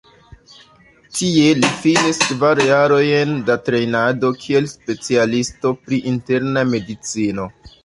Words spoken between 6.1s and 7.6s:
interna medicino.